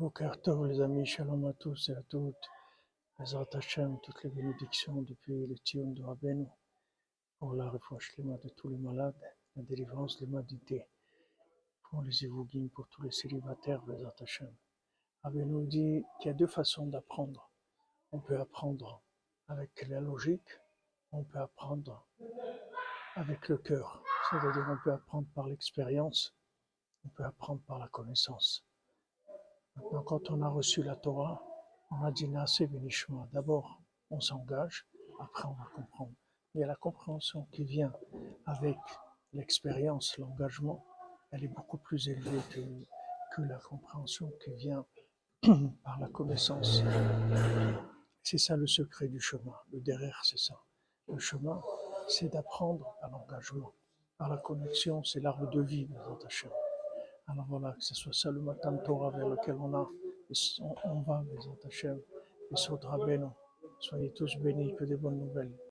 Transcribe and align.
Boker 0.00 0.40
Tov, 0.40 0.66
les 0.66 0.80
amis, 0.80 1.04
shalom 1.04 1.44
à 1.44 1.52
tous 1.52 1.90
et 1.90 1.92
à 1.92 2.00
toutes. 2.04 2.48
Bezrat 3.18 3.50
Hashem, 3.52 4.00
toutes 4.02 4.24
les 4.24 4.30
bénédictions 4.30 5.02
depuis 5.02 5.46
le 5.46 5.54
Tion 5.58 5.90
de 5.90 6.02
Rabbeinu, 6.02 6.46
pour 7.38 7.52
la 7.52 7.68
refouche 7.68 8.16
de 8.16 8.48
tous 8.56 8.70
les 8.70 8.78
malades, 8.78 9.20
la 9.56 9.62
délivrance 9.62 10.18
des 10.18 10.26
maladies, 10.26 10.80
pour 11.82 12.00
les 12.00 12.24
évougim, 12.24 12.70
pour 12.74 12.88
tous 12.88 13.02
les 13.02 13.10
célibataires, 13.10 13.82
Bezrat 13.82 14.14
Hashem. 14.22 14.50
Rabbeinu 15.22 15.66
dit 15.66 16.02
qu'il 16.18 16.28
y 16.28 16.30
a 16.30 16.34
deux 16.34 16.46
façons 16.46 16.86
d'apprendre. 16.86 17.50
On 18.10 18.20
peut 18.20 18.40
apprendre 18.40 19.02
avec 19.48 19.86
la 19.86 20.00
logique, 20.00 20.48
on 21.12 21.24
peut 21.24 21.40
apprendre 21.40 22.06
avec 23.16 23.48
le 23.48 23.58
cœur. 23.58 24.02
C'est-à-dire 24.30 24.66
on 24.66 24.82
peut 24.82 24.94
apprendre 24.94 25.28
par 25.34 25.46
l'expérience, 25.46 26.34
on 27.04 27.10
peut 27.10 27.24
apprendre 27.24 27.60
par 27.66 27.78
la 27.78 27.88
connaissance. 27.88 28.64
Maintenant, 29.76 30.02
quand 30.02 30.30
on 30.30 30.42
a 30.42 30.48
reçu 30.48 30.82
la 30.82 30.96
Torah, 30.96 31.42
on 31.90 32.02
a 32.04 32.10
dit 32.10 32.28
Naase 32.28 32.62
Benishma. 32.62 33.28
D'abord, 33.32 33.80
on 34.10 34.20
s'engage, 34.20 34.86
après 35.20 35.46
on 35.46 35.52
va 35.52 35.68
comprendre. 35.74 36.12
A 36.56 36.66
la 36.66 36.74
compréhension 36.74 37.46
qui 37.52 37.64
vient 37.64 37.92
avec 38.46 38.76
l'expérience, 39.32 40.18
l'engagement, 40.18 40.84
elle 41.30 41.44
est 41.44 41.48
beaucoup 41.48 41.78
plus 41.78 42.08
élevée 42.08 42.40
que, 42.50 43.42
la 43.42 43.58
compréhension 43.58 44.30
qui 44.44 44.52
vient 44.52 44.84
par 45.84 45.98
la 45.98 46.08
connaissance. 46.08 46.82
C'est 48.22 48.38
ça 48.38 48.56
le 48.56 48.66
secret 48.66 49.08
du 49.08 49.18
chemin. 49.20 49.54
Le 49.72 49.80
derrière, 49.80 50.20
c'est 50.24 50.38
ça. 50.38 50.60
Le 51.08 51.18
chemin, 51.18 51.62
c'est 52.08 52.28
d'apprendre 52.28 52.96
par 53.00 53.10
l'engagement. 53.10 53.72
Par 54.18 54.28
la 54.28 54.36
connexion, 54.36 55.02
c'est 55.04 55.20
l'arbre 55.20 55.48
de 55.48 55.62
vie, 55.62 55.86
Bezrat 55.86 56.18
Hashem. 56.26 56.50
Alors 57.32 57.46
voilà, 57.48 57.72
que 57.72 57.82
ce 57.82 57.94
soit 57.94 58.12
ça 58.12 58.30
le 58.30 58.40
matin 58.40 58.72
de 58.72 58.82
Torah 58.82 59.10
vers 59.10 59.28
lequel 59.28 59.54
on, 59.60 59.72
a, 59.74 59.88
on, 60.60 60.74
on 60.84 61.00
va, 61.02 61.22
Bezrat 61.32 61.56
Hashem, 61.64 61.98
et 62.50 62.56
Sodra 62.56 62.98
Beno. 62.98 63.32
Soyez 63.78 64.10
tous 64.10 64.36
bénis, 64.38 64.74
que 64.74 64.84
des 64.84 64.96
bonnes 64.96 65.18
nouvelles. 65.18 65.52